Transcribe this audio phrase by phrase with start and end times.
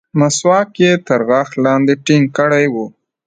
[0.19, 2.75] مسواک يې تر غاښ لاندې ټينګ کړى و.